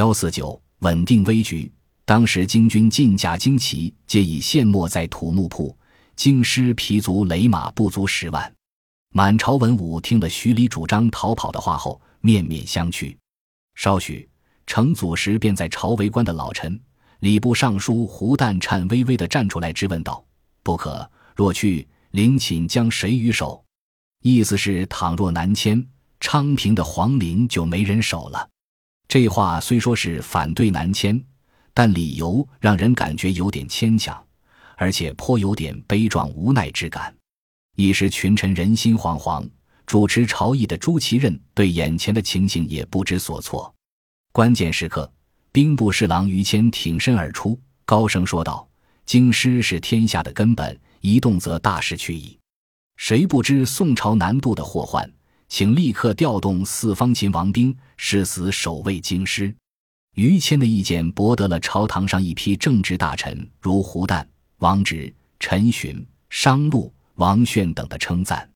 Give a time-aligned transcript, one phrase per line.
[0.00, 1.70] 幺四九稳定危局。
[2.06, 5.76] 当时金军进甲精旗皆已陷没在土木铺，
[6.16, 8.50] 京师疲卒雷马不足十万。
[9.12, 13.14] 满朝文武听了徐礼主张逃跑的话后，面面相觑。
[13.74, 14.26] 稍许，
[14.66, 16.80] 成祖时便在朝为官的老臣
[17.18, 20.24] 礼部尚书胡旦颤巍巍地站出来质问道
[20.64, 21.06] ：“不可！
[21.36, 23.62] 若去，陵寝将谁与守？”
[24.24, 25.86] 意思是，倘若南迁，
[26.20, 28.48] 昌平的皇陵就没人守了。
[29.10, 31.22] 这话虽说是反对南迁。
[31.72, 34.22] 但理由让人感觉有点牵强，
[34.76, 37.14] 而且颇有点悲壮无奈之感。
[37.76, 39.48] 一时群臣人心惶惶，
[39.86, 43.72] 主持朝议的朱祁镇对眼前的情形也不知所措。
[44.32, 45.10] 关键时刻，
[45.52, 48.68] 兵部侍郎于谦挺身而出，高声说道
[49.06, 52.36] ：“京师是天下的根本，一动则大事去矣。
[52.96, 55.10] 谁不知宋朝南渡的祸患？
[55.50, 59.54] 请立刻调动四方秦王兵，誓死守卫京师。”
[60.16, 64.26] 于谦的意见博得了朝堂上一批政治大臣，如胡旦、
[64.58, 68.48] 王直、陈询、商禄、王炫等的称赞。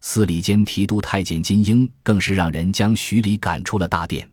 [0.00, 4.28] 司礼监提督太监金英更是让人将徐礼赶出了大殿。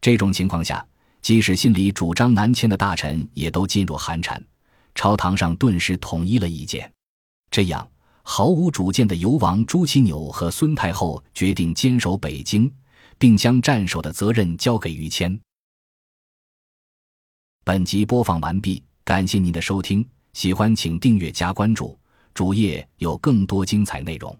[0.00, 0.84] 这种情况下，
[1.20, 4.42] 即使心里主张南迁的大臣也都噤若寒蝉。
[4.94, 6.90] 朝堂上顿时统一了意见。
[7.50, 7.86] 这样，
[8.22, 12.72] 毫无主见的游王朱祁钮和孙太后决定坚守北京，
[13.18, 15.38] 并将战守的责任交给于谦。
[17.64, 21.98] 本集播放完毕，感谢您的收听，喜欢请订阅加关注，
[22.34, 24.36] 主页有更多精彩内容。